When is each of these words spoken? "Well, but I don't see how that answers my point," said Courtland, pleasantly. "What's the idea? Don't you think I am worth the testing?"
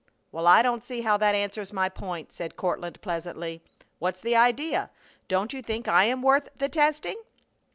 "Well, 0.31 0.45
but 0.45 0.49
I 0.49 0.63
don't 0.63 0.83
see 0.83 1.01
how 1.01 1.17
that 1.17 1.35
answers 1.35 1.71
my 1.71 1.87
point," 1.87 2.33
said 2.33 2.55
Courtland, 2.57 2.99
pleasantly. 3.03 3.61
"What's 3.99 4.19
the 4.19 4.35
idea? 4.35 4.89
Don't 5.27 5.53
you 5.53 5.61
think 5.61 5.87
I 5.87 6.05
am 6.05 6.23
worth 6.23 6.49
the 6.57 6.69
testing?" 6.69 7.21